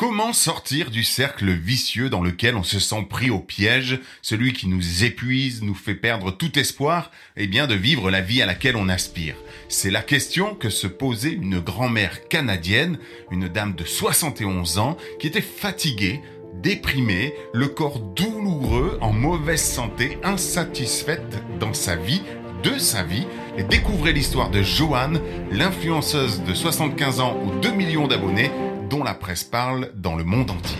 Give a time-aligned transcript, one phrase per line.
[0.00, 4.66] Comment sortir du cercle vicieux dans lequel on se sent pris au piège, celui qui
[4.66, 8.76] nous épuise, nous fait perdre tout espoir, et bien de vivre la vie à laquelle
[8.76, 9.34] on aspire?
[9.68, 12.98] C'est la question que se posait une grand-mère canadienne,
[13.30, 16.22] une dame de 71 ans, qui était fatiguée,
[16.54, 22.22] déprimée, le corps douloureux, en mauvaise santé, insatisfaite dans sa vie,
[22.62, 23.26] de sa vie,
[23.58, 25.20] et découvrez l'histoire de Joanne,
[25.52, 28.50] l'influenceuse de 75 ans ou 2 millions d'abonnés,
[28.90, 30.76] dont la presse parle dans le monde entier.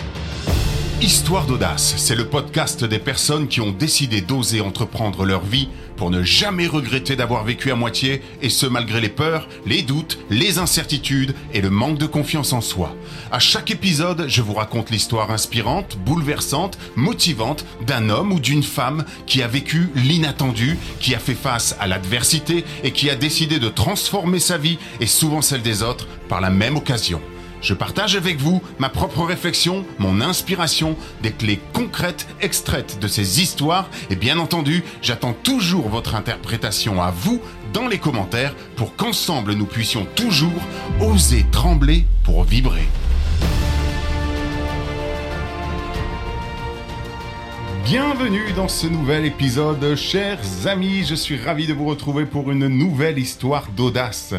[1.01, 6.11] Histoire d'audace, c'est le podcast des personnes qui ont décidé d'oser entreprendre leur vie pour
[6.11, 10.59] ne jamais regretter d'avoir vécu à moitié, et ce malgré les peurs, les doutes, les
[10.59, 12.95] incertitudes et le manque de confiance en soi.
[13.31, 19.05] À chaque épisode, je vous raconte l'histoire inspirante, bouleversante, motivante d'un homme ou d'une femme
[19.27, 23.69] qui a vécu l'inattendu, qui a fait face à l'adversité et qui a décidé de
[23.69, 27.23] transformer sa vie et souvent celle des autres par la même occasion.
[27.61, 33.43] Je partage avec vous ma propre réflexion, mon inspiration, des clés concrètes extraites de ces
[33.43, 37.41] histoires et bien entendu, j'attends toujours votre interprétation à vous
[37.75, 40.63] dans les commentaires pour qu'ensemble nous puissions toujours
[41.01, 42.89] oser trembler pour vibrer.
[47.85, 51.05] Bienvenue dans ce nouvel épisode, chers amis.
[51.05, 54.33] Je suis ravi de vous retrouver pour une nouvelle histoire d'audace.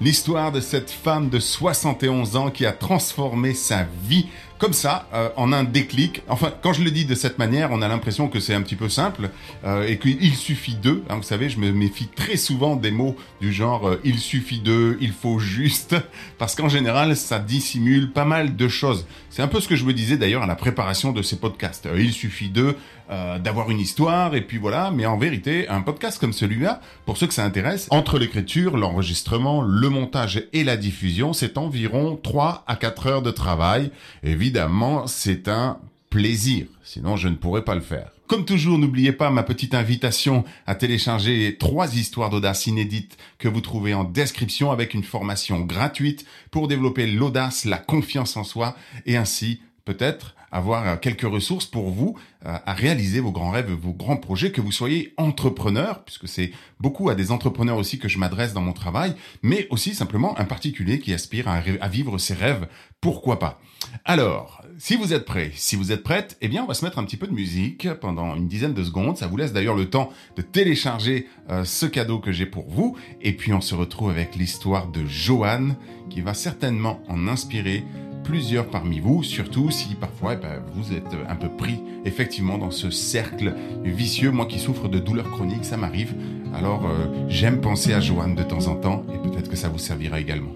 [0.00, 4.26] L'histoire de cette femme de 71 ans qui a transformé sa vie
[4.58, 6.22] comme ça, euh, en un déclic.
[6.28, 8.76] Enfin, quand je le dis de cette manière, on a l'impression que c'est un petit
[8.76, 9.30] peu simple
[9.64, 11.04] euh, et qu'il suffit d'eux.
[11.08, 14.58] Hein, vous savez, je me méfie très souvent des mots du genre euh, il suffit
[14.58, 15.96] d'eux, il faut juste,
[16.38, 19.06] parce qu'en général, ça dissimule pas mal de choses.
[19.30, 21.86] C'est un peu ce que je me disais d'ailleurs à la préparation de ces podcasts.
[21.86, 22.76] Euh, il suffit d'eux
[23.08, 24.90] d'avoir une histoire et puis voilà.
[24.90, 29.62] Mais en vérité, un podcast comme celui-là, pour ceux que ça intéresse, entre l'écriture, l'enregistrement,
[29.62, 33.90] le montage et la diffusion, c'est environ 3 à 4 heures de travail.
[34.22, 35.78] Évidemment, c'est un
[36.10, 36.66] plaisir.
[36.82, 38.10] Sinon, je ne pourrais pas le faire.
[38.28, 43.62] Comme toujours, n'oubliez pas ma petite invitation à télécharger trois histoires d'audace inédites que vous
[43.62, 48.76] trouvez en description avec une formation gratuite pour développer l'audace, la confiance en soi
[49.06, 52.16] et ainsi peut-être avoir quelques ressources pour vous
[52.46, 56.52] euh, à réaliser vos grands rêves, vos grands projets, que vous soyez entrepreneur, puisque c'est
[56.78, 60.44] beaucoup à des entrepreneurs aussi que je m'adresse dans mon travail, mais aussi simplement un
[60.44, 62.68] particulier qui aspire à, vivre ses rêves,
[63.00, 63.60] pourquoi pas?
[64.04, 66.98] Alors, si vous êtes prêts, si vous êtes prête, eh bien, on va se mettre
[66.98, 69.16] un petit peu de musique pendant une dizaine de secondes.
[69.16, 72.96] Ça vous laisse d'ailleurs le temps de télécharger euh, ce cadeau que j'ai pour vous.
[73.20, 75.76] Et puis, on se retrouve avec l'histoire de Joanne,
[76.10, 77.84] qui va certainement en inspirer
[78.28, 82.70] plusieurs parmi vous, surtout si parfois eh ben, vous êtes un peu pris effectivement dans
[82.70, 84.30] ce cercle vicieux.
[84.30, 86.14] Moi qui souffre de douleurs chroniques, ça m'arrive.
[86.54, 89.78] Alors, euh, j'aime penser à Joanne de temps en temps et peut-être que ça vous
[89.78, 90.52] servira également.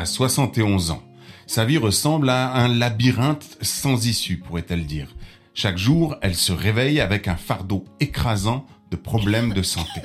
[0.00, 1.02] A 71 ans.
[1.46, 5.14] Sa vie ressemble à un labyrinthe sans issue, pourrait-elle dire.
[5.52, 10.00] Chaque jour, elle se réveille avec un fardeau écrasant de problèmes de santé.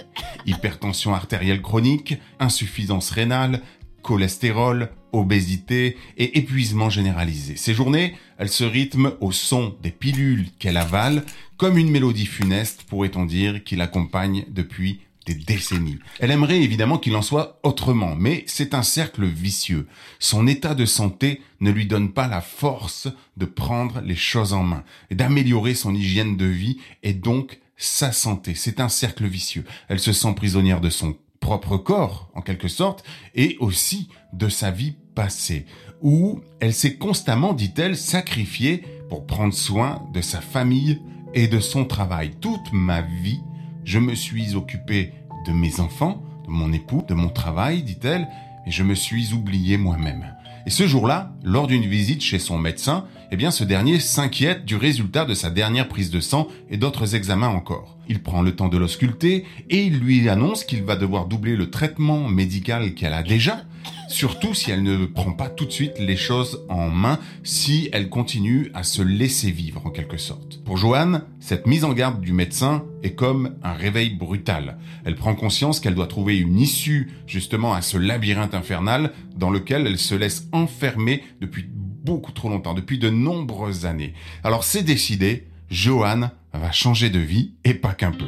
[0.46, 3.62] Hypertension artérielle chronique, insuffisance rénale,
[4.02, 7.56] cholestérol, obésité et épuisement généralisé.
[7.56, 11.24] Ces journées, elles se rythment au son des pilules qu'elle avale,
[11.56, 16.00] comme une mélodie funeste, pourrait-on dire, qui l'accompagne depuis des décennies.
[16.20, 19.88] Elle aimerait évidemment qu'il en soit autrement, mais c'est un cercle vicieux.
[20.20, 24.64] Son état de santé ne lui donne pas la force de prendre les choses en
[24.64, 24.84] main
[25.16, 28.54] d'améliorer son hygiène de vie et donc sa santé.
[28.54, 29.66] C'est un cercle vicieux.
[29.88, 33.04] Elle se sent prisonnière de son propre corps, en quelque sorte,
[33.34, 35.66] et aussi de sa vie passée,
[36.02, 41.00] où elle s'est constamment, dit-elle, sacrifiée pour prendre soin de sa famille
[41.34, 42.32] et de son travail.
[42.42, 43.42] Toute ma vie,
[43.86, 45.14] je me suis occupé
[45.48, 48.28] de mes enfants, de mon époux, de mon travail, dit-elle,
[48.66, 50.34] et je me suis oublié moi-même.
[50.66, 54.76] Et ce jour-là, lors d'une visite chez son médecin, eh bien ce dernier s'inquiète du
[54.76, 58.00] résultat de sa dernière prise de sang et d'autres examens encore.
[58.10, 61.70] Il prend le temps de l'ausculter et il lui annonce qu'il va devoir doubler le
[61.70, 63.64] traitement médical qu'elle a déjà
[64.08, 68.10] surtout si elle ne prend pas tout de suite les choses en main, si elle
[68.10, 70.64] continue à se laisser vivre en quelque sorte.
[70.64, 74.78] Pour Joanne, cette mise en garde du médecin est comme un réveil brutal.
[75.04, 79.88] Elle prend conscience qu'elle doit trouver une issue justement à ce labyrinthe infernal dans lequel
[79.88, 84.14] elle se laisse enfermer depuis beaucoup trop longtemps, depuis de nombreuses années.
[84.44, 88.26] Alors c'est décidé, Joanne va changer de vie et pas qu'un peu.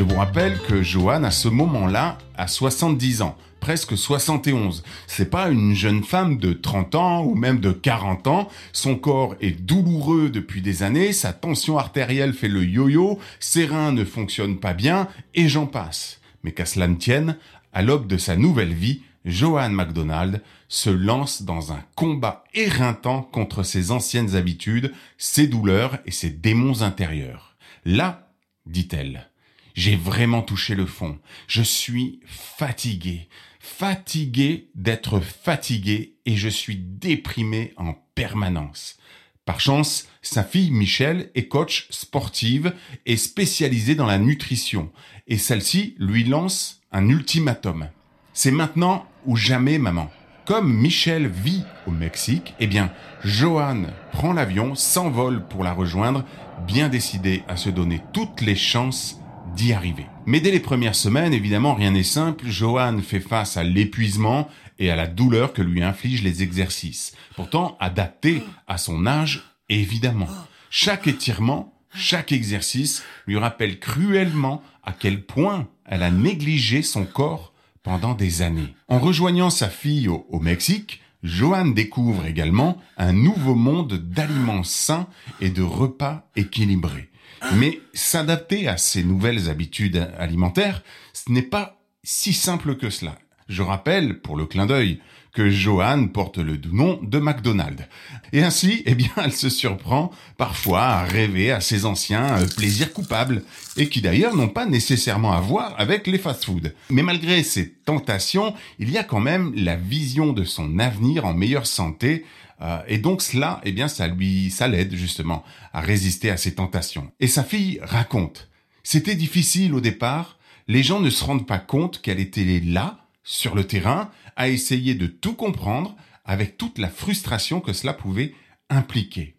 [0.00, 4.82] Je vous rappelle que Joanne, à ce moment-là, a 70 ans, presque 71.
[5.06, 8.48] C'est pas une jeune femme de 30 ans ou même de 40 ans.
[8.72, 13.92] Son corps est douloureux depuis des années, sa tension artérielle fait le yo-yo, ses reins
[13.92, 16.22] ne fonctionnent pas bien, et j'en passe.
[16.44, 17.36] Mais qu'à cela ne tienne,
[17.74, 23.64] à l'aube de sa nouvelle vie, Joanne MacDonald se lance dans un combat éreintant contre
[23.64, 27.54] ses anciennes habitudes, ses douleurs et ses démons intérieurs.
[27.84, 28.30] Là,
[28.64, 29.29] dit-elle,
[29.74, 31.18] j'ai vraiment touché le fond.
[31.46, 33.28] Je suis fatigué,
[33.58, 38.98] fatigué d'être fatigué et je suis déprimé en permanence.
[39.44, 42.74] Par chance, sa fille Michelle est coach sportive
[43.06, 44.92] et spécialisée dans la nutrition
[45.26, 47.88] et celle-ci lui lance un ultimatum.
[48.32, 50.10] C'est maintenant ou jamais, maman.
[50.44, 52.92] Comme Michel vit au Mexique, eh bien,
[53.24, 56.24] Johan prend l'avion, s'envole pour la rejoindre,
[56.66, 59.19] bien décidé à se donner toutes les chances
[59.54, 60.06] d'y arriver.
[60.26, 62.46] Mais dès les premières semaines, évidemment, rien n'est simple.
[62.46, 64.48] Johan fait face à l'épuisement
[64.78, 67.14] et à la douleur que lui infligent les exercices.
[67.36, 70.28] Pourtant, adapté à son âge, évidemment.
[70.70, 77.52] Chaque étirement, chaque exercice lui rappelle cruellement à quel point elle a négligé son corps
[77.82, 78.74] pendant des années.
[78.88, 85.06] En rejoignant sa fille au, Mexique, Johan découvre également un nouveau monde d'aliments sains
[85.40, 87.09] et de repas équilibrés.
[87.54, 90.82] Mais s'adapter à ces nouvelles habitudes alimentaires,
[91.12, 93.18] ce n'est pas si simple que cela.
[93.48, 95.00] Je rappelle, pour le clin d'œil,
[95.32, 97.86] que Johan porte le doux nom de McDonald.
[98.32, 102.92] Et ainsi, eh bien, elle se surprend parfois à rêver à ses anciens euh, plaisirs
[102.92, 103.42] coupables,
[103.76, 106.72] et qui d'ailleurs n'ont pas nécessairement à voir avec les fast-foods.
[106.90, 111.34] Mais malgré ces tentations, il y a quand même la vision de son avenir en
[111.34, 112.24] meilleure santé,
[112.62, 116.54] euh, et donc cela, eh bien, ça lui, ça l'aide justement à résister à ces
[116.54, 117.10] tentations.
[117.20, 118.48] Et sa fille raconte.
[118.82, 120.38] C'était difficile au départ.
[120.68, 124.94] Les gens ne se rendent pas compte qu'elle était là, sur le terrain, à essayer
[124.94, 128.34] de tout comprendre avec toute la frustration que cela pouvait
[128.68, 129.36] impliquer.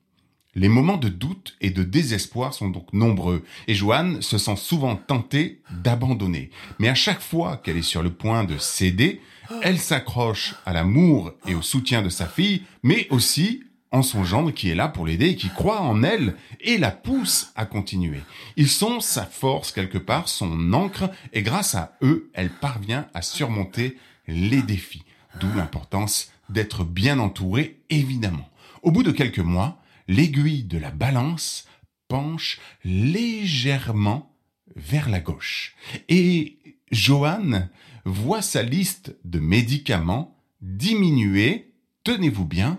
[0.53, 4.97] Les moments de doute et de désespoir sont donc nombreux, et Joanne se sent souvent
[4.97, 6.49] tentée d'abandonner.
[6.77, 9.21] Mais à chaque fois qu'elle est sur le point de céder,
[9.61, 14.51] elle s'accroche à l'amour et au soutien de sa fille, mais aussi en son gendre
[14.51, 18.21] qui est là pour l'aider et qui croit en elle et la pousse à continuer.
[18.55, 23.21] Ils sont sa force quelque part, son encre, et grâce à eux, elle parvient à
[23.21, 25.03] surmonter les défis.
[25.39, 28.49] D'où l'importance d'être bien entourée, évidemment.
[28.81, 31.67] Au bout de quelques mois, l'aiguille de la balance
[32.07, 34.33] penche légèrement
[34.75, 35.75] vers la gauche.
[36.09, 36.57] Et
[36.91, 37.69] Johan
[38.03, 41.73] voit sa liste de médicaments diminuer,
[42.03, 42.77] tenez-vous bien,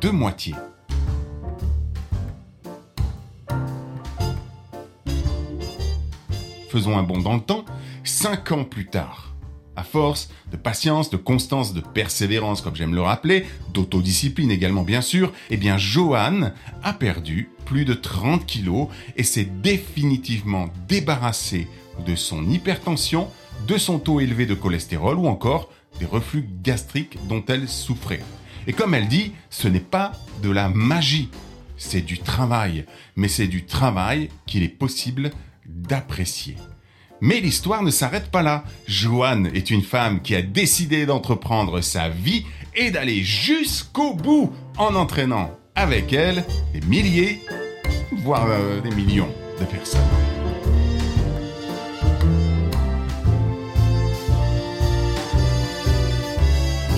[0.00, 0.54] de moitié.
[6.68, 7.64] Faisons un bond dans le temps,
[8.02, 9.36] cinq ans plus tard.
[9.76, 15.00] À force de patience, de constance, de persévérance, comme j'aime le rappeler, d'autodiscipline également bien
[15.00, 16.50] sûr, eh bien Johan
[16.82, 21.68] a perdu plus de 30 kilos et s'est définitivement débarrassé
[22.04, 23.28] de son hypertension,
[23.66, 28.22] de son taux élevé de cholestérol ou encore des reflux gastriques dont elle souffrait.
[28.66, 30.12] Et comme elle dit, ce n'est pas
[30.42, 31.28] de la magie,
[31.76, 32.84] c'est du travail,
[33.16, 35.30] mais c'est du travail qu'il est possible
[35.66, 36.56] d'apprécier.
[37.20, 38.64] Mais l'histoire ne s'arrête pas là.
[38.86, 44.94] Joanne est une femme qui a décidé d'entreprendre sa vie et d'aller jusqu'au bout en
[44.94, 47.40] entraînant avec elle des milliers,
[48.12, 50.33] voire euh, des millions de personnes.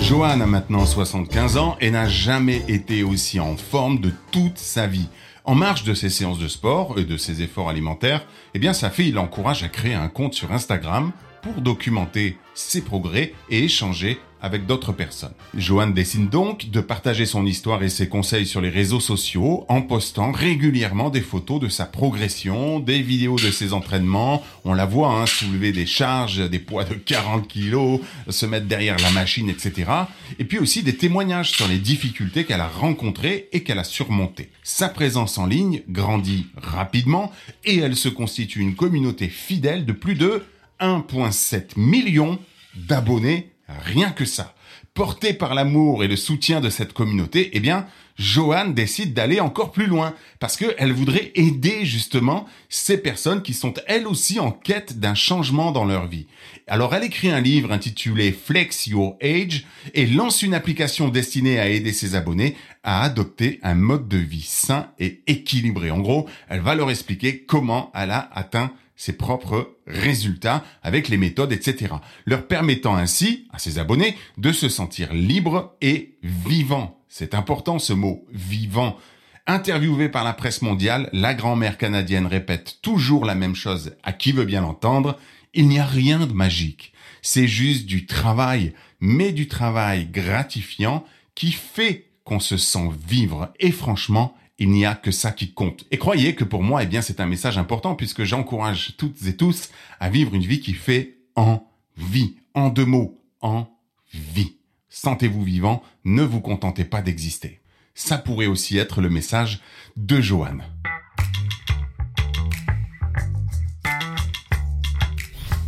[0.07, 4.87] Joanne a maintenant 75 ans et n'a jamais été aussi en forme de toute sa
[4.87, 5.09] vie.
[5.43, 8.89] En marge de ses séances de sport et de ses efforts alimentaires, eh bien sa
[8.89, 11.11] fille l'encourage à créer un compte sur Instagram
[11.41, 15.33] pour documenter ses progrès et échanger avec d'autres personnes.
[15.55, 19.81] Joanne décide donc de partager son histoire et ses conseils sur les réseaux sociaux en
[19.81, 24.43] postant régulièrement des photos de sa progression, des vidéos de ses entraînements.
[24.65, 28.97] On la voit hein, soulever des charges, des poids de 40 kilos, se mettre derrière
[28.99, 29.91] la machine, etc.
[30.39, 34.49] Et puis aussi des témoignages sur les difficultés qu'elle a rencontrées et qu'elle a surmontées.
[34.63, 37.31] Sa présence en ligne grandit rapidement
[37.65, 40.43] et elle se constitue une communauté fidèle de plus de
[40.79, 42.39] 1,7 million
[42.75, 44.53] d'abonnés Rien que ça.
[44.93, 47.85] Porté par l'amour et le soutien de cette communauté, eh bien,
[48.17, 53.75] Joanne décide d'aller encore plus loin parce qu'elle voudrait aider justement ces personnes qui sont
[53.85, 56.25] elles aussi en quête d'un changement dans leur vie.
[56.65, 61.69] Alors elle écrit un livre intitulé Flex Your Age et lance une application destinée à
[61.69, 65.91] aider ses abonnés à adopter un mode de vie sain et équilibré.
[65.91, 71.17] En gros, elle va leur expliquer comment elle a atteint ses propres résultats avec les
[71.17, 71.93] méthodes, etc.
[72.25, 76.99] Leur permettant ainsi à ses abonnés de se sentir libres et vivants.
[77.07, 78.97] C'est important ce mot vivant.
[79.45, 84.33] Interviewée par la presse mondiale, la grand-mère canadienne répète toujours la même chose à qui
[84.33, 85.17] veut bien l'entendre.
[85.53, 86.91] Il n'y a rien de magique.
[87.21, 93.53] C'est juste du travail, mais du travail gratifiant qui fait qu'on se sent vivre.
[93.59, 95.85] Et franchement, il n'y a que ça qui compte.
[95.91, 99.35] Et croyez que pour moi, eh bien, c'est un message important puisque j'encourage toutes et
[99.35, 101.63] tous à vivre une vie qui fait en
[101.95, 102.37] vie.
[102.53, 103.67] En deux mots, en
[104.13, 104.57] vie.
[104.89, 107.61] Sentez-vous vivant, ne vous contentez pas d'exister.
[107.93, 109.59] Ça pourrait aussi être le message
[109.95, 110.63] de Joanne.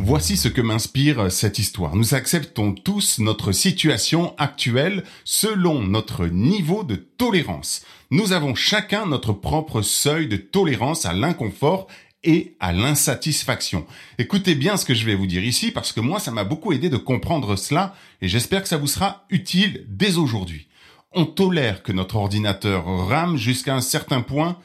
[0.09, 1.95] Voici ce que m'inspire cette histoire.
[1.95, 7.85] Nous acceptons tous notre situation actuelle selon notre niveau de tolérance.
[8.09, 11.85] Nous avons chacun notre propre seuil de tolérance à l'inconfort
[12.23, 13.85] et à l'insatisfaction.
[14.17, 16.73] Écoutez bien ce que je vais vous dire ici parce que moi ça m'a beaucoup
[16.73, 20.69] aidé de comprendre cela et j'espère que ça vous sera utile dès aujourd'hui.
[21.11, 24.57] On tolère que notre ordinateur rame jusqu'à un certain point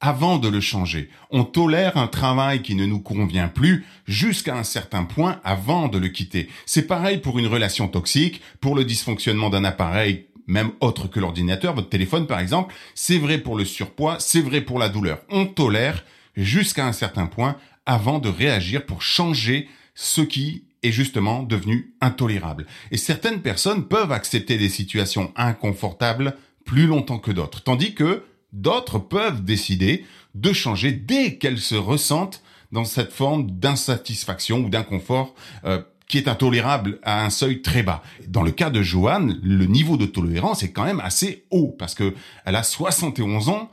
[0.00, 1.10] avant de le changer.
[1.30, 5.98] On tolère un travail qui ne nous convient plus jusqu'à un certain point avant de
[5.98, 6.48] le quitter.
[6.66, 11.74] C'est pareil pour une relation toxique, pour le dysfonctionnement d'un appareil même autre que l'ordinateur,
[11.74, 12.74] votre téléphone par exemple.
[12.94, 15.20] C'est vrai pour le surpoids, c'est vrai pour la douleur.
[15.30, 16.04] On tolère
[16.36, 22.66] jusqu'à un certain point avant de réagir pour changer ce qui est justement devenu intolérable.
[22.90, 28.98] Et certaines personnes peuvent accepter des situations inconfortables plus longtemps que d'autres, tandis que D'autres
[28.98, 30.04] peuvent décider
[30.34, 32.42] de changer dès qu'elles se ressentent
[32.72, 38.02] dans cette forme d'insatisfaction ou d'inconfort euh, qui est intolérable à un seuil très bas.
[38.26, 41.94] Dans le cas de Joanne, le niveau de tolérance est quand même assez haut parce
[41.94, 42.14] que
[42.44, 43.70] elle a 71 ans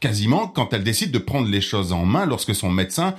[0.00, 3.14] quasiment quand elle décide de prendre les choses en main lorsque son médecin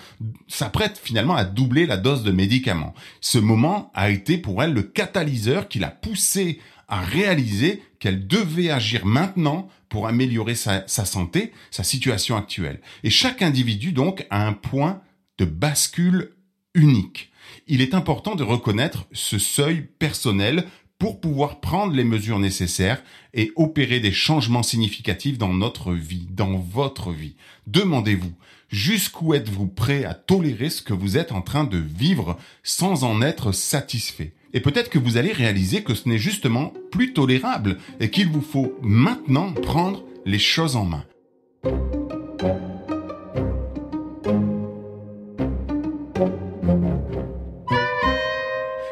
[0.48, 2.94] s'apprête finalement à doubler la dose de médicaments.
[3.20, 8.72] Ce moment a été pour elle le catalyseur qui l'a poussée à réaliser qu'elle devait
[8.72, 12.80] agir maintenant pour améliorer sa, santé, sa situation actuelle.
[13.04, 15.02] Et chaque individu, donc, a un point
[15.38, 16.32] de bascule
[16.74, 17.30] unique.
[17.68, 20.66] Il est important de reconnaître ce seuil personnel
[20.98, 26.56] pour pouvoir prendre les mesures nécessaires et opérer des changements significatifs dans notre vie, dans
[26.56, 27.36] votre vie.
[27.68, 28.32] Demandez-vous,
[28.70, 33.22] jusqu'où êtes-vous prêt à tolérer ce que vous êtes en train de vivre sans en
[33.22, 34.36] être satisfait?
[34.54, 38.42] Et peut-être que vous allez réaliser que ce n'est justement plus tolérable et qu'il vous
[38.42, 41.06] faut maintenant prendre les choses en main.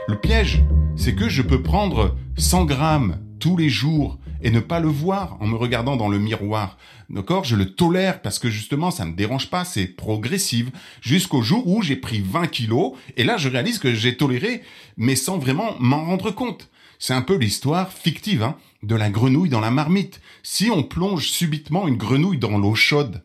[0.07, 0.63] Le piège,
[0.95, 5.37] c'est que je peux prendre 100 grammes tous les jours et ne pas le voir
[5.39, 6.77] en me regardant dans le miroir.
[7.09, 7.43] D'accord?
[7.43, 11.81] Je le tolère parce que justement ça me dérange pas, c'est progressive jusqu'au jour où
[11.81, 14.61] j'ai pris 20 kilos et là je réalise que j'ai toléré
[14.97, 16.69] mais sans vraiment m'en rendre compte.
[16.99, 20.21] C'est un peu l'histoire fictive hein, de la grenouille dans la marmite.
[20.43, 23.23] Si on plonge subitement une grenouille dans l'eau chaude,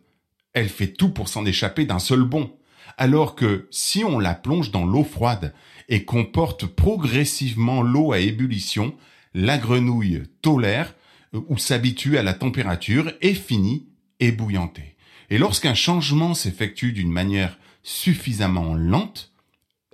[0.52, 2.52] elle fait tout pour s'en échapper d'un seul bond.
[2.96, 5.52] Alors que si on la plonge dans l'eau froide
[5.88, 8.94] et qu'on porte progressivement l'eau à ébullition,
[9.34, 10.94] la grenouille tolère
[11.48, 13.86] ou s'habitue à la température et finit
[14.20, 14.96] ébouillanté.
[15.30, 19.32] Et lorsqu'un changement s'effectue d'une manière suffisamment lente,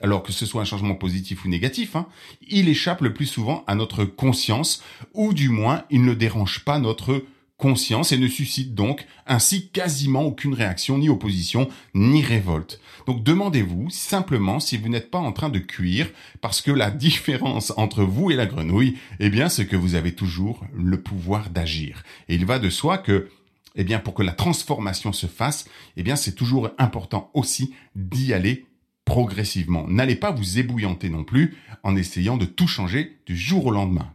[0.02, 2.06] alors que ce soit un changement positif ou négatif, hein,
[2.48, 4.82] il échappe le plus souvent à notre conscience,
[5.14, 7.24] ou du moins il ne dérange pas notre
[7.60, 12.80] conscience et ne suscite donc ainsi quasiment aucune réaction, ni opposition, ni révolte.
[13.06, 16.08] Donc demandez-vous simplement si vous n'êtes pas en train de cuire,
[16.40, 20.12] parce que la différence entre vous et la grenouille, eh bien, c'est que vous avez
[20.12, 22.02] toujours le pouvoir d'agir.
[22.28, 23.28] Et il va de soi que
[23.76, 28.32] eh bien, pour que la transformation se fasse, eh bien, c'est toujours important aussi d'y
[28.32, 28.66] aller
[29.04, 29.86] progressivement.
[29.86, 34.12] N'allez pas vous ébouillanter non plus en essayant de tout changer du jour au lendemain.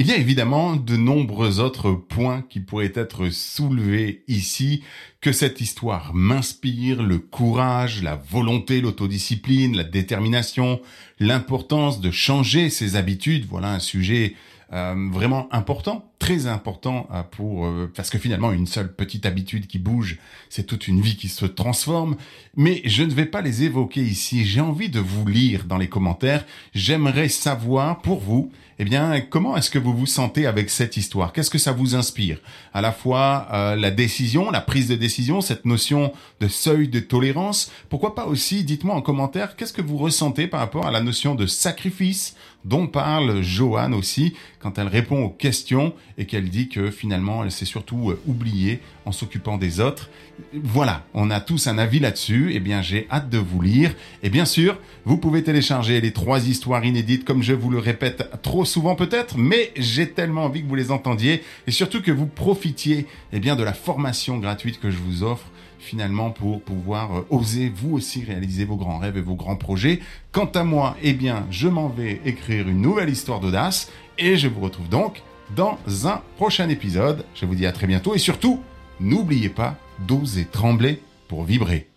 [0.00, 4.82] Il y a évidemment de nombreux autres points qui pourraient être soulevés ici,
[5.20, 10.80] que cette histoire m'inspire, le courage, la volonté, l'autodiscipline, la détermination,
[11.18, 14.36] l'importance de changer ses habitudes, voilà un sujet
[14.72, 19.66] euh, vraiment important, très important euh, pour euh, parce que finalement une seule petite habitude
[19.66, 22.14] qui bouge, c'est toute une vie qui se transforme.
[22.56, 24.44] Mais je ne vais pas les évoquer ici.
[24.44, 26.44] J'ai envie de vous lire dans les commentaires.
[26.74, 31.32] J'aimerais savoir pour vous, eh bien, comment est-ce que vous vous sentez avec cette histoire?
[31.32, 32.38] Qu'est-ce que ça vous inspire?
[32.72, 37.70] À la fois la décision, la prise de décision, cette notion de seuil de tolérance.
[37.88, 41.34] Pourquoi pas aussi, dites-moi en commentaire, qu'est-ce que vous ressentez par rapport à la notion
[41.34, 46.90] de sacrifice dont parle Joanne aussi quand elle répond aux questions et qu'elle dit que
[46.90, 50.10] finalement elle s'est surtout euh, oubliée en s'occupant des autres.
[50.52, 52.52] Voilà, on a tous un avis là-dessus.
[52.54, 53.94] Eh bien, j'ai hâte de vous lire.
[54.22, 58.30] Et bien sûr, vous pouvez télécharger les trois histoires inédites, comme je vous le répète
[58.42, 62.26] trop souvent peut-être, mais j'ai tellement envie que vous les entendiez et surtout que vous
[62.26, 65.46] profitiez, eh bien, de la formation gratuite que je vous offre
[65.78, 70.00] finalement pour pouvoir euh, oser vous aussi réaliser vos grands rêves et vos grands projets.
[70.32, 74.48] Quant à moi, eh bien, je m'en vais écrire une nouvelle histoire d'audace et je
[74.48, 75.22] vous retrouve donc
[75.56, 77.24] dans un prochain épisode.
[77.34, 78.60] Je vous dis à très bientôt et surtout,
[79.00, 79.76] n'oubliez pas
[80.06, 81.89] d'oser trembler pour vibrer.